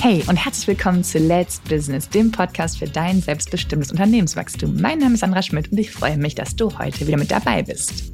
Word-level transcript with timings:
Hey 0.00 0.22
und 0.28 0.36
herzlich 0.36 0.68
willkommen 0.68 1.02
zu 1.02 1.18
Let's 1.18 1.58
Business, 1.58 2.08
dem 2.08 2.30
Podcast 2.30 2.78
für 2.78 2.86
dein 2.86 3.20
selbstbestimmtes 3.20 3.90
Unternehmenswachstum. 3.90 4.80
Mein 4.80 5.00
Name 5.00 5.14
ist 5.14 5.20
Sandra 5.20 5.42
Schmidt 5.42 5.72
und 5.72 5.78
ich 5.78 5.90
freue 5.90 6.16
mich, 6.16 6.36
dass 6.36 6.54
du 6.54 6.78
heute 6.78 7.08
wieder 7.08 7.18
mit 7.18 7.32
dabei 7.32 7.64
bist. 7.64 8.12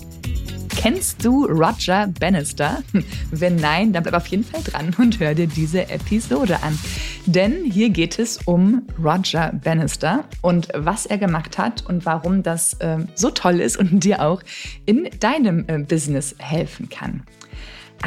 Kennst 0.71 1.22
du 1.22 1.44
Roger 1.44 2.08
Bannister? 2.19 2.83
Wenn 3.31 3.56
nein, 3.56 3.92
dann 3.92 4.03
bleib 4.03 4.15
auf 4.15 4.26
jeden 4.28 4.44
Fall 4.44 4.62
dran 4.62 4.97
und 4.97 5.21
hör 5.21 5.35
dir 5.35 5.47
diese 5.47 5.90
Episode 5.90 6.62
an. 6.62 6.78
Denn 7.26 7.65
hier 7.71 7.90
geht 7.90 8.19
es 8.19 8.38
um 8.46 8.87
Roger 8.98 9.53
Bannister 9.53 10.24
und 10.40 10.69
was 10.74 11.04
er 11.04 11.19
gemacht 11.19 11.58
hat 11.58 11.85
und 11.87 12.06
warum 12.06 12.42
das 12.42 12.72
äh, 12.80 13.01
so 13.14 13.30
toll 13.30 13.60
ist 13.60 13.76
und 13.76 13.90
dir 14.04 14.22
auch 14.22 14.42
in 14.87 15.10
deinem 15.21 15.66
äh, 15.69 15.78
Business 15.80 16.34
helfen 16.38 16.88
kann. 16.88 17.24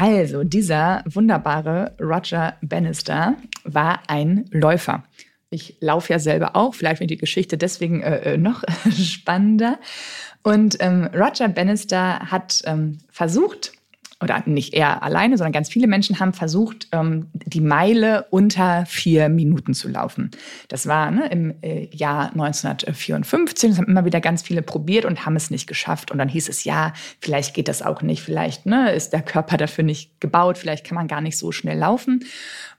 Also, 0.00 0.44
dieser 0.44 1.02
wunderbare 1.06 1.96
Roger 2.00 2.54
Bannister 2.62 3.34
war 3.64 4.02
ein 4.06 4.44
Läufer. 4.52 5.02
Ich 5.50 5.76
laufe 5.80 6.12
ja 6.12 6.20
selber 6.20 6.54
auch, 6.54 6.76
vielleicht 6.76 7.00
wird 7.00 7.10
die 7.10 7.16
Geschichte 7.16 7.58
deswegen 7.58 8.02
äh, 8.02 8.34
äh 8.34 8.36
noch 8.36 8.62
spannender. 8.92 9.80
Und 10.44 10.76
ähm, 10.78 11.10
Roger 11.12 11.48
Bannister 11.48 12.30
hat 12.30 12.62
ähm, 12.64 12.98
versucht, 13.10 13.72
oder 14.20 14.42
nicht 14.46 14.74
er 14.74 15.02
alleine, 15.02 15.36
sondern 15.38 15.52
ganz 15.52 15.68
viele 15.68 15.86
Menschen 15.86 16.18
haben 16.18 16.32
versucht, 16.32 16.88
ähm, 16.92 17.28
die 17.32 17.60
Meile 17.60 18.26
unter 18.30 18.84
vier 18.86 19.28
Minuten 19.28 19.74
zu 19.74 19.88
laufen. 19.88 20.32
Das 20.68 20.86
war 20.88 21.10
ne, 21.10 21.28
im 21.28 21.54
äh, 21.62 21.88
Jahr 21.94 22.30
1954. 22.32 23.70
Das 23.70 23.78
haben 23.78 23.86
immer 23.86 24.04
wieder 24.04 24.20
ganz 24.20 24.42
viele 24.42 24.62
probiert 24.62 25.04
und 25.04 25.24
haben 25.24 25.36
es 25.36 25.50
nicht 25.50 25.68
geschafft. 25.68 26.10
Und 26.10 26.18
dann 26.18 26.28
hieß 26.28 26.48
es, 26.48 26.64
ja, 26.64 26.92
vielleicht 27.20 27.54
geht 27.54 27.68
das 27.68 27.82
auch 27.82 28.02
nicht, 28.02 28.22
vielleicht 28.22 28.66
ne, 28.66 28.92
ist 28.92 29.12
der 29.12 29.22
Körper 29.22 29.56
dafür 29.56 29.84
nicht 29.84 30.20
gebaut, 30.20 30.58
vielleicht 30.58 30.84
kann 30.84 30.96
man 30.96 31.06
gar 31.06 31.20
nicht 31.20 31.38
so 31.38 31.52
schnell 31.52 31.78
laufen. 31.78 32.24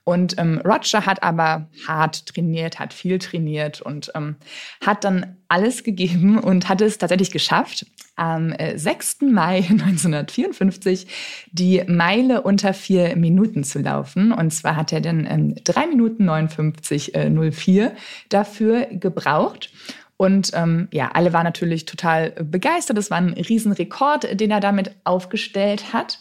Und 0.10 0.40
ähm, 0.40 0.60
Roger 0.66 1.06
hat 1.06 1.22
aber 1.22 1.70
hart 1.88 2.26
trainiert, 2.26 2.80
hat 2.80 2.96
viel 2.96 3.20
trainiert 3.20 3.80
und 3.80 4.12
ähm, 4.16 4.38
hat 4.84 5.04
dann 5.04 5.38
alles 5.50 5.84
gegeben 5.84 6.40
und 6.40 6.68
hat 6.68 6.82
es 6.82 6.98
tatsächlich 6.98 7.30
geschafft, 7.30 7.86
am 8.16 8.52
6. 8.76 9.18
Äh, 9.22 9.26
Mai 9.26 9.58
1954 9.70 11.06
die 11.52 11.84
Meile 11.88 12.42
unter 12.42 12.74
vier 12.74 13.16
Minuten 13.18 13.64
zu 13.64 13.78
laufen. 13.78 14.32
Und 14.32 14.50
zwar 14.50 14.76
hat 14.76 14.92
er 14.92 15.02
dann 15.02 15.28
ähm, 15.30 15.54
3 15.64 15.86
Minuten 15.86 16.26
59 16.26 17.14
äh, 17.14 17.30
04 17.30 17.92
dafür 18.30 18.88
gebraucht. 18.90 19.72
Und 20.18 20.50
ähm, 20.56 20.88
ja, 20.92 21.12
alle 21.14 21.34
waren 21.34 21.44
natürlich 21.44 21.86
total 21.86 22.32
begeistert. 22.32 22.98
Das 22.98 23.12
war 23.12 23.20
ein 23.20 23.34
Riesenrekord, 23.34 24.40
den 24.40 24.50
er 24.50 24.60
damit 24.60 24.96
aufgestellt 25.04 25.94
hat. 25.94 26.20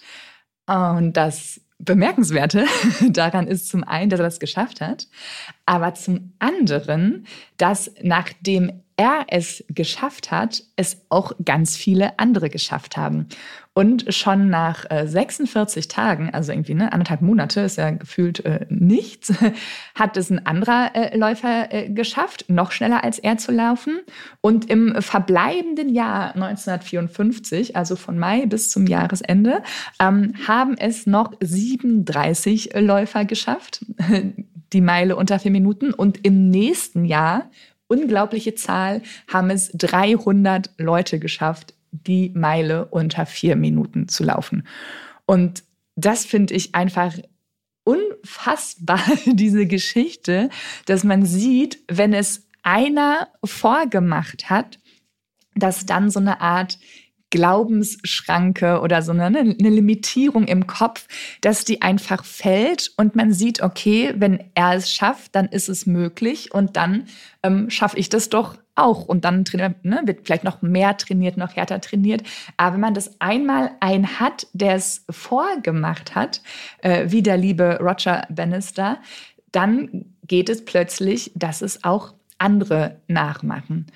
Und 0.66 1.14
das 1.14 1.62
Bemerkenswerte 1.78 2.66
daran 3.08 3.46
ist 3.46 3.68
zum 3.68 3.84
einen, 3.84 4.10
dass 4.10 4.20
er 4.20 4.24
das 4.24 4.40
geschafft 4.40 4.80
hat, 4.80 5.06
aber 5.66 5.94
zum 5.94 6.32
anderen, 6.38 7.26
dass 7.56 7.92
nachdem 8.02 8.82
er 8.98 9.26
es 9.28 9.64
geschafft 9.68 10.32
hat, 10.32 10.64
es 10.74 11.00
auch 11.08 11.32
ganz 11.44 11.76
viele 11.76 12.18
andere 12.18 12.50
geschafft 12.50 12.96
haben. 12.96 13.28
Und 13.72 14.12
schon 14.12 14.50
nach 14.50 14.86
46 14.90 15.84
äh, 15.84 15.88
Tagen, 15.88 16.30
also 16.30 16.50
irgendwie 16.50 16.74
ne, 16.74 16.92
anderthalb 16.92 17.22
Monate, 17.22 17.60
ist 17.60 17.76
ja 17.76 17.90
gefühlt 17.90 18.44
äh, 18.44 18.66
nichts, 18.68 19.32
hat 19.94 20.16
es 20.16 20.30
ein 20.30 20.44
anderer 20.46 20.96
äh, 20.96 21.16
Läufer 21.16 21.72
äh, 21.72 21.88
geschafft, 21.88 22.46
noch 22.48 22.72
schneller 22.72 23.04
als 23.04 23.20
er 23.20 23.36
zu 23.38 23.52
laufen. 23.52 24.00
Und 24.40 24.68
im 24.68 25.00
verbleibenden 25.00 25.90
Jahr 25.90 26.34
1954, 26.34 27.76
also 27.76 27.94
von 27.94 28.18
Mai 28.18 28.46
bis 28.46 28.68
zum 28.68 28.88
Jahresende, 28.88 29.62
ähm, 30.00 30.34
haben 30.48 30.76
es 30.76 31.06
noch 31.06 31.34
37 31.40 32.70
Läufer 32.74 33.26
geschafft, 33.26 33.86
die 34.72 34.80
Meile 34.80 35.14
unter 35.14 35.38
vier 35.38 35.52
Minuten. 35.52 35.94
Und 35.94 36.24
im 36.24 36.50
nächsten 36.50 37.04
Jahr 37.04 37.48
unglaubliche 37.88 38.54
Zahl 38.54 39.02
haben 39.26 39.50
es 39.50 39.70
300 39.74 40.70
Leute 40.78 41.18
geschafft, 41.18 41.74
die 41.90 42.30
Meile 42.34 42.86
unter 42.86 43.26
vier 43.26 43.56
Minuten 43.56 44.08
zu 44.08 44.24
laufen. 44.24 44.66
Und 45.26 45.64
das 45.96 46.24
finde 46.24 46.54
ich 46.54 46.74
einfach 46.74 47.14
unfassbar, 47.84 49.00
diese 49.26 49.66
Geschichte, 49.66 50.50
dass 50.86 51.04
man 51.04 51.24
sieht, 51.24 51.80
wenn 51.88 52.12
es 52.12 52.46
einer 52.62 53.28
vorgemacht 53.44 54.50
hat, 54.50 54.78
dass 55.54 55.86
dann 55.86 56.10
so 56.10 56.20
eine 56.20 56.40
Art 56.40 56.78
Glaubensschranke 57.30 58.80
oder 58.80 59.02
so 59.02 59.12
eine, 59.12 59.26
eine, 59.26 59.52
Limitierung 59.52 60.44
im 60.46 60.66
Kopf, 60.66 61.06
dass 61.40 61.64
die 61.64 61.82
einfach 61.82 62.24
fällt 62.24 62.92
und 62.96 63.16
man 63.16 63.32
sieht, 63.32 63.62
okay, 63.62 64.14
wenn 64.16 64.44
er 64.54 64.74
es 64.74 64.92
schafft, 64.92 65.34
dann 65.34 65.46
ist 65.46 65.68
es 65.68 65.86
möglich 65.86 66.54
und 66.54 66.76
dann 66.76 67.06
ähm, 67.42 67.68
schaffe 67.70 67.98
ich 67.98 68.08
das 68.08 68.30
doch 68.30 68.56
auch. 68.78 69.04
Und 69.04 69.24
dann 69.24 69.44
ne, 69.82 70.02
wird 70.04 70.20
vielleicht 70.24 70.44
noch 70.44 70.62
mehr 70.62 70.96
trainiert, 70.96 71.36
noch 71.36 71.56
härter 71.56 71.80
trainiert. 71.80 72.22
Aber 72.56 72.74
wenn 72.74 72.80
man 72.80 72.94
das 72.94 73.20
einmal 73.20 73.72
ein 73.80 74.20
hat, 74.20 74.46
der 74.52 74.76
es 74.76 75.04
vorgemacht 75.10 76.14
hat, 76.14 76.40
äh, 76.82 77.06
wie 77.08 77.22
der 77.22 77.36
liebe 77.36 77.78
Roger 77.80 78.26
Bannister, 78.30 78.98
dann 79.52 80.06
geht 80.26 80.48
es 80.48 80.64
plötzlich, 80.64 81.32
dass 81.34 81.62
es 81.62 81.84
auch 81.84 82.14
andere 82.38 83.00
nachmachen. 83.08 83.86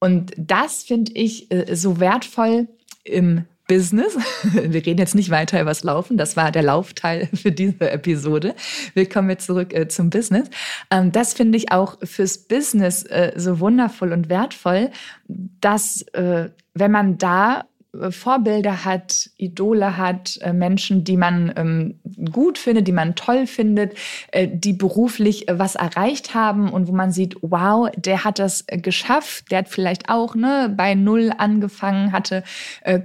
Und 0.00 0.32
das 0.36 0.82
finde 0.82 1.12
ich 1.12 1.52
äh, 1.52 1.76
so 1.76 2.00
wertvoll, 2.00 2.66
im 3.04 3.44
Business. 3.68 4.18
Wir 4.52 4.84
reden 4.84 4.98
jetzt 4.98 5.14
nicht 5.14 5.30
weiter 5.30 5.60
über 5.60 5.70
das 5.70 5.84
Laufen. 5.84 6.16
Das 6.16 6.36
war 6.36 6.50
der 6.50 6.62
Laufteil 6.62 7.28
für 7.34 7.52
diese 7.52 7.90
Episode. 7.90 8.54
Willkommen 8.94 9.30
jetzt 9.30 9.46
zurück 9.46 9.72
äh, 9.72 9.88
zum 9.88 10.10
Business. 10.10 10.48
Ähm, 10.90 11.12
das 11.12 11.34
finde 11.34 11.58
ich 11.58 11.72
auch 11.72 11.98
fürs 12.02 12.38
Business 12.38 13.04
äh, 13.04 13.32
so 13.36 13.60
wundervoll 13.60 14.12
und 14.12 14.28
wertvoll, 14.28 14.90
dass 15.28 16.02
äh, 16.12 16.50
wenn 16.74 16.90
man 16.90 17.18
da 17.18 17.64
Vorbilder 18.10 18.86
hat, 18.86 19.28
Idole 19.36 19.98
hat, 19.98 20.38
äh, 20.40 20.54
Menschen, 20.54 21.04
die 21.04 21.18
man 21.18 21.52
ähm, 21.56 22.00
gut 22.32 22.56
findet, 22.56 22.88
die 22.88 22.92
man 22.92 23.14
toll 23.14 23.46
findet, 23.46 23.94
äh, 24.30 24.48
die 24.50 24.72
beruflich 24.72 25.46
was 25.50 25.74
erreicht 25.74 26.34
haben 26.34 26.70
und 26.70 26.88
wo 26.88 26.92
man 26.92 27.12
sieht, 27.12 27.36
wow, 27.42 27.90
der 27.94 28.24
hat 28.24 28.38
das 28.38 28.64
geschafft, 28.66 29.50
der 29.50 29.58
hat 29.58 29.68
vielleicht 29.68 30.08
auch 30.08 30.34
ne, 30.34 30.72
bei 30.74 30.94
Null 30.94 31.32
angefangen, 31.36 32.12
hatte 32.12 32.42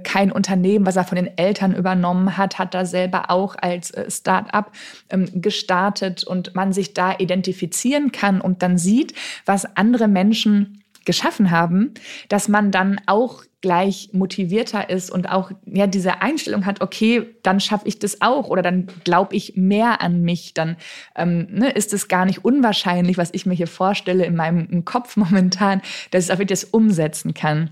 kein 0.02 0.32
Unternehmen, 0.32 0.86
was 0.86 0.96
er 0.96 1.04
von 1.04 1.16
den 1.16 1.36
Eltern 1.36 1.74
übernommen 1.74 2.36
hat, 2.36 2.58
hat 2.58 2.74
da 2.74 2.84
selber 2.84 3.30
auch 3.30 3.56
als 3.56 3.92
Start-up 4.08 4.72
ähm, 5.10 5.28
gestartet 5.34 6.24
und 6.24 6.54
man 6.54 6.72
sich 6.72 6.94
da 6.94 7.16
identifizieren 7.18 8.12
kann 8.12 8.40
und 8.40 8.62
dann 8.62 8.78
sieht, 8.78 9.14
was 9.44 9.76
andere 9.76 10.08
Menschen 10.08 10.82
geschaffen 11.08 11.50
haben, 11.50 11.94
dass 12.28 12.48
man 12.48 12.70
dann 12.70 13.00
auch 13.06 13.42
gleich 13.62 14.10
motivierter 14.12 14.90
ist 14.90 15.10
und 15.10 15.30
auch 15.30 15.50
ja 15.64 15.86
diese 15.86 16.20
Einstellung 16.20 16.66
hat, 16.66 16.82
okay, 16.82 17.34
dann 17.42 17.60
schaffe 17.60 17.88
ich 17.88 17.98
das 17.98 18.20
auch 18.20 18.48
oder 18.50 18.60
dann 18.60 18.88
glaube 19.04 19.34
ich 19.34 19.56
mehr 19.56 20.02
an 20.02 20.20
mich, 20.20 20.52
dann 20.52 20.76
ähm, 21.16 21.48
ne, 21.50 21.70
ist 21.70 21.94
es 21.94 22.08
gar 22.08 22.26
nicht 22.26 22.44
unwahrscheinlich, 22.44 23.16
was 23.16 23.30
ich 23.32 23.46
mir 23.46 23.54
hier 23.54 23.66
vorstelle 23.66 24.26
in 24.26 24.36
meinem 24.36 24.84
Kopf 24.84 25.16
momentan, 25.16 25.80
dass 26.10 26.26
ich 26.26 26.30
auch 26.30 26.38
wirklich 26.38 26.60
das 26.60 26.64
umsetzen 26.64 27.32
kann. 27.32 27.70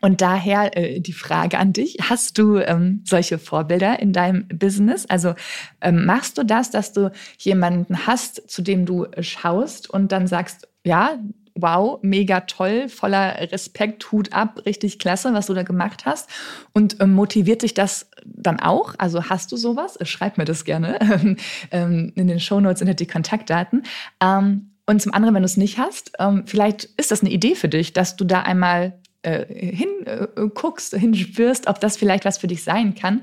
Und 0.00 0.20
daher 0.20 0.76
äh, 0.76 0.98
die 1.00 1.12
Frage 1.12 1.58
an 1.58 1.72
dich, 1.72 1.98
hast 2.02 2.36
du 2.36 2.58
ähm, 2.58 3.02
solche 3.04 3.38
Vorbilder 3.38 4.00
in 4.00 4.12
deinem 4.12 4.48
Business? 4.48 5.06
Also 5.06 5.34
ähm, 5.80 6.04
machst 6.04 6.36
du 6.36 6.44
das, 6.44 6.72
dass 6.72 6.92
du 6.92 7.12
jemanden 7.38 8.08
hast, 8.08 8.50
zu 8.50 8.60
dem 8.60 8.86
du 8.86 9.06
schaust 9.20 9.88
und 9.88 10.10
dann 10.10 10.26
sagst, 10.26 10.68
ja, 10.84 11.16
wow, 11.56 11.98
mega 12.02 12.40
toll, 12.40 12.88
voller 12.88 13.50
Respekt, 13.50 14.12
Hut 14.12 14.32
ab, 14.32 14.62
richtig 14.66 14.98
klasse, 14.98 15.32
was 15.34 15.46
du 15.46 15.54
da 15.54 15.62
gemacht 15.62 16.06
hast. 16.06 16.30
Und 16.72 17.00
ähm, 17.00 17.12
motiviert 17.14 17.62
dich 17.62 17.74
das 17.74 18.10
dann 18.24 18.60
auch? 18.60 18.94
Also 18.98 19.24
hast 19.24 19.52
du 19.52 19.56
sowas? 19.56 19.98
Schreib 20.02 20.38
mir 20.38 20.44
das 20.44 20.64
gerne. 20.64 20.98
ähm, 21.70 22.12
in 22.14 22.28
den 22.28 22.40
Shownotes 22.40 22.86
halt 22.86 23.00
die 23.00 23.06
Kontaktdaten. 23.06 23.82
Ähm, 24.20 24.70
und 24.86 25.02
zum 25.02 25.12
anderen, 25.12 25.34
wenn 25.34 25.42
du 25.42 25.46
es 25.46 25.56
nicht 25.56 25.78
hast, 25.78 26.12
ähm, 26.18 26.44
vielleicht 26.46 26.84
ist 26.96 27.10
das 27.10 27.20
eine 27.20 27.30
Idee 27.30 27.56
für 27.56 27.68
dich, 27.68 27.92
dass 27.92 28.14
du 28.14 28.24
da 28.24 28.42
einmal 28.42 28.98
äh, 29.22 29.44
hinguckst, 29.48 30.94
äh, 30.94 31.00
hinspürst, 31.00 31.66
ob 31.66 31.80
das 31.80 31.96
vielleicht 31.96 32.24
was 32.24 32.38
für 32.38 32.46
dich 32.46 32.62
sein 32.62 32.94
kann. 32.94 33.22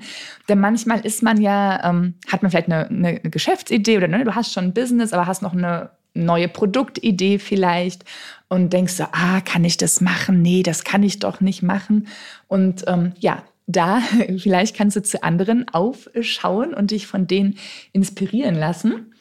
Denn 0.49 0.59
manchmal 0.59 1.05
ist 1.05 1.23
man 1.23 1.39
ja, 1.39 1.89
ähm, 1.89 2.15
hat 2.29 2.41
man 2.41 2.51
vielleicht 2.51 2.69
eine, 2.69 2.89
eine 2.89 3.19
Geschäftsidee 3.21 3.97
oder 3.97 4.09
ne, 4.09 4.25
du 4.25 4.35
hast 4.35 4.51
schon 4.51 4.65
ein 4.65 4.73
Business, 4.73 5.13
aber 5.13 5.27
hast 5.27 5.41
noch 5.41 5.53
eine 5.53 5.91
neue 6.13 6.47
Produktidee 6.47 7.39
vielleicht 7.39 8.05
und 8.47 8.71
denkst 8.71 8.93
so, 8.93 9.05
ah, 9.11 9.41
kann 9.41 9.63
ich 9.63 9.77
das 9.77 10.01
machen? 10.01 10.41
Nee, 10.41 10.63
das 10.63 10.83
kann 10.83 11.03
ich 11.03 11.19
doch 11.19 11.41
nicht 11.41 11.63
machen. 11.63 12.07
Und 12.47 12.83
ähm, 12.87 13.13
ja, 13.19 13.43
da 13.67 14.01
vielleicht 14.37 14.75
kannst 14.75 14.95
du 14.95 15.01
zu 15.01 15.23
anderen 15.23 15.67
aufschauen 15.69 16.73
und 16.73 16.91
dich 16.91 17.07
von 17.07 17.27
denen 17.27 17.57
inspirieren 17.91 18.55
lassen. 18.55 19.13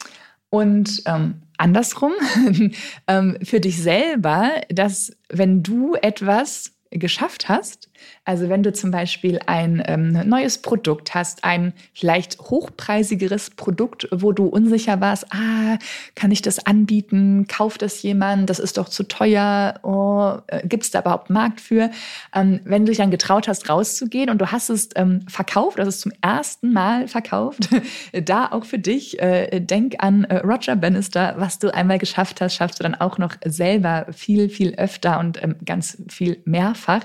Und 0.49 1.01
ähm, 1.05 1.41
andersrum, 1.57 2.13
ähm, 3.07 3.37
für 3.41 3.59
dich 3.59 3.81
selber, 3.81 4.51
dass 4.69 5.11
wenn 5.29 5.63
du 5.63 5.95
etwas 5.95 6.73
geschafft 6.91 7.49
hast, 7.49 7.89
also 8.25 8.47
wenn 8.47 8.63
du 8.63 8.71
zum 8.71 8.91
Beispiel 8.91 9.39
ein 9.47 9.83
ähm, 9.85 10.13
neues 10.27 10.59
Produkt 10.59 11.13
hast, 11.13 11.43
ein 11.43 11.73
vielleicht 11.93 12.39
hochpreisigeres 12.39 13.49
Produkt, 13.49 14.07
wo 14.11 14.31
du 14.31 14.45
unsicher 14.45 15.01
warst, 15.01 15.25
ah, 15.33 15.77
kann 16.15 16.31
ich 16.31 16.41
das 16.41 16.65
anbieten? 16.65 17.47
Kauft 17.47 17.81
das 17.81 18.01
jemand? 18.01 18.49
Das 18.49 18.59
ist 18.59 18.77
doch 18.77 18.87
zu 18.87 19.03
teuer. 19.03 19.79
Oh, 19.83 20.37
äh, 20.47 20.65
Gibt 20.65 20.83
es 20.83 20.91
da 20.91 21.01
überhaupt 21.01 21.29
Markt 21.29 21.59
für? 21.59 21.91
Ähm, 22.33 22.61
wenn 22.63 22.85
du 22.85 22.91
dich 22.91 22.97
dann 22.97 23.11
getraut 23.11 23.49
hast, 23.49 23.69
rauszugehen 23.69 24.29
und 24.29 24.39
du 24.39 24.51
hast 24.51 24.69
es 24.69 24.89
ähm, 24.95 25.25
verkauft, 25.27 25.79
also 25.79 25.89
es 25.89 25.99
zum 25.99 26.13
ersten 26.21 26.71
Mal 26.71 27.09
verkauft, 27.09 27.69
da 28.23 28.47
auch 28.51 28.63
für 28.63 28.79
dich, 28.79 29.19
äh, 29.19 29.59
denk 29.59 29.95
an 29.99 30.23
äh, 30.25 30.37
Roger 30.37 30.77
Bannister, 30.77 31.35
was 31.37 31.59
du 31.59 31.73
einmal 31.73 31.97
geschafft 31.97 32.39
hast, 32.39 32.55
schaffst 32.55 32.79
du 32.79 32.83
dann 32.83 32.95
auch 32.95 33.17
noch 33.17 33.35
selber 33.45 34.07
viel, 34.11 34.47
viel 34.47 34.75
öfter 34.75 35.19
und 35.19 35.43
ähm, 35.43 35.55
ganz 35.65 35.97
viel 36.07 36.37
mehrfach. 36.45 37.01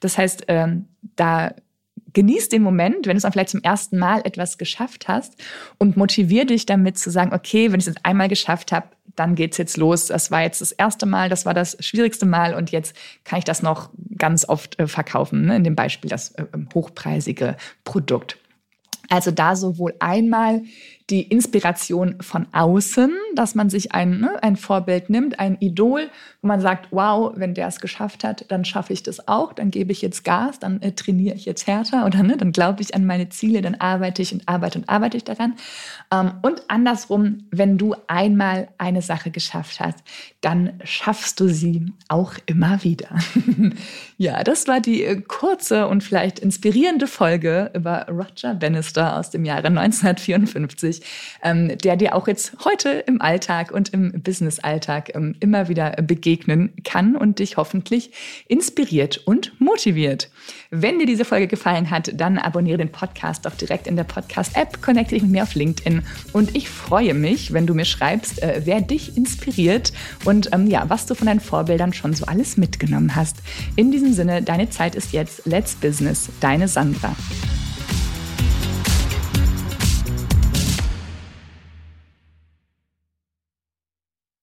Das 0.00 0.18
heißt, 0.18 0.37
ähm, 0.48 0.86
da 1.16 1.52
genieß 2.12 2.48
den 2.48 2.62
Moment, 2.62 3.06
wenn 3.06 3.12
du 3.12 3.16
es 3.16 3.22
dann 3.22 3.32
vielleicht 3.32 3.50
zum 3.50 3.62
ersten 3.62 3.98
Mal 3.98 4.22
etwas 4.24 4.58
geschafft 4.58 5.08
hast 5.08 5.34
und 5.78 5.96
motivier 5.96 6.46
dich 6.46 6.66
damit 6.66 6.98
zu 6.98 7.10
sagen, 7.10 7.32
okay, 7.32 7.70
wenn 7.70 7.80
ich 7.80 7.86
es 7.86 7.94
jetzt 7.94 8.04
einmal 8.04 8.28
geschafft 8.28 8.72
habe, 8.72 8.88
dann 9.14 9.34
geht 9.34 9.52
es 9.52 9.58
jetzt 9.58 9.76
los. 9.76 10.06
Das 10.06 10.30
war 10.30 10.42
jetzt 10.42 10.60
das 10.60 10.72
erste 10.72 11.06
Mal, 11.06 11.28
das 11.28 11.44
war 11.44 11.54
das 11.54 11.76
schwierigste 11.80 12.26
Mal 12.26 12.54
und 12.54 12.70
jetzt 12.70 12.94
kann 13.24 13.38
ich 13.38 13.44
das 13.44 13.62
noch 13.62 13.90
ganz 14.16 14.48
oft 14.48 14.78
äh, 14.78 14.86
verkaufen. 14.86 15.46
Ne? 15.46 15.56
In 15.56 15.64
dem 15.64 15.74
Beispiel 15.74 16.08
das 16.08 16.30
äh, 16.32 16.44
hochpreisige 16.74 17.56
Produkt. 17.84 18.38
Also 19.08 19.30
da 19.30 19.56
sowohl 19.56 19.94
einmal 20.00 20.62
die 21.10 21.22
Inspiration 21.22 22.16
von 22.20 22.46
außen, 22.52 23.10
dass 23.34 23.54
man 23.54 23.70
sich 23.70 23.92
ein, 23.92 24.20
ne, 24.20 24.42
ein 24.42 24.56
Vorbild 24.56 25.08
nimmt, 25.08 25.40
ein 25.40 25.56
Idol, 25.60 26.10
wo 26.42 26.48
man 26.48 26.60
sagt, 26.60 26.88
wow, 26.90 27.32
wenn 27.34 27.54
der 27.54 27.66
es 27.66 27.80
geschafft 27.80 28.24
hat, 28.24 28.44
dann 28.48 28.66
schaffe 28.66 28.92
ich 28.92 29.02
das 29.02 29.26
auch, 29.26 29.54
dann 29.54 29.70
gebe 29.70 29.90
ich 29.90 30.02
jetzt 30.02 30.22
Gas, 30.24 30.58
dann 30.58 30.82
äh, 30.82 30.92
trainiere 30.92 31.34
ich 31.34 31.46
jetzt 31.46 31.66
härter 31.66 32.04
oder 32.04 32.22
ne, 32.22 32.36
dann 32.36 32.52
glaube 32.52 32.82
ich 32.82 32.94
an 32.94 33.06
meine 33.06 33.30
Ziele, 33.30 33.62
dann 33.62 33.76
arbeite 33.76 34.20
ich 34.20 34.34
und 34.34 34.46
arbeite 34.46 34.80
und 34.80 34.88
arbeite 34.88 35.16
ich 35.16 35.24
daran. 35.24 35.54
Ähm, 36.12 36.32
und 36.42 36.62
andersrum, 36.68 37.46
wenn 37.50 37.78
du 37.78 37.94
einmal 38.06 38.68
eine 38.76 39.00
Sache 39.00 39.30
geschafft 39.30 39.80
hast, 39.80 39.98
dann 40.42 40.74
schaffst 40.84 41.40
du 41.40 41.48
sie 41.48 41.86
auch 42.08 42.34
immer 42.44 42.84
wieder. 42.84 43.08
ja, 44.18 44.44
das 44.44 44.68
war 44.68 44.80
die 44.80 45.04
äh, 45.04 45.22
kurze 45.22 45.88
und 45.88 46.04
vielleicht 46.04 46.38
inspirierende 46.38 47.06
Folge 47.06 47.70
über 47.74 48.06
Roger 48.08 48.54
Bannister 48.54 49.16
aus 49.16 49.30
dem 49.30 49.46
Jahre 49.46 49.68
1954 49.68 50.97
ähm, 51.42 51.76
der 51.78 51.96
dir 51.96 52.14
auch 52.14 52.28
jetzt 52.28 52.52
heute 52.64 52.90
im 53.06 53.20
Alltag 53.20 53.70
und 53.70 53.90
im 53.90 54.22
Business-Alltag 54.22 55.14
ähm, 55.14 55.34
immer 55.40 55.68
wieder 55.68 55.90
begegnen 56.02 56.72
kann 56.84 57.16
und 57.16 57.38
dich 57.38 57.56
hoffentlich 57.56 58.10
inspiriert 58.48 59.18
und 59.18 59.52
motiviert. 59.60 60.30
Wenn 60.70 60.98
dir 60.98 61.06
diese 61.06 61.24
Folge 61.24 61.46
gefallen 61.46 61.90
hat, 61.90 62.12
dann 62.14 62.38
abonniere 62.38 62.78
den 62.78 62.92
Podcast 62.92 63.46
doch 63.46 63.54
direkt 63.54 63.86
in 63.86 63.96
der 63.96 64.04
Podcast-App, 64.04 64.82
connecte 64.82 65.14
dich 65.14 65.22
mit 65.22 65.32
mir 65.32 65.42
auf 65.42 65.54
LinkedIn 65.54 66.02
und 66.32 66.54
ich 66.56 66.68
freue 66.68 67.14
mich, 67.14 67.52
wenn 67.52 67.66
du 67.66 67.74
mir 67.74 67.84
schreibst, 67.84 68.42
äh, 68.42 68.62
wer 68.64 68.80
dich 68.80 69.16
inspiriert 69.16 69.92
und 70.24 70.50
ähm, 70.52 70.66
ja, 70.66 70.88
was 70.88 71.06
du 71.06 71.14
von 71.14 71.26
deinen 71.26 71.40
Vorbildern 71.40 71.92
schon 71.92 72.14
so 72.14 72.26
alles 72.26 72.56
mitgenommen 72.56 73.16
hast. 73.16 73.36
In 73.76 73.90
diesem 73.90 74.12
Sinne, 74.12 74.42
deine 74.42 74.70
Zeit 74.70 74.94
ist 74.94 75.12
jetzt. 75.12 75.46
Let's 75.46 75.74
Business, 75.74 76.28
deine 76.40 76.68
Sandra. 76.68 77.14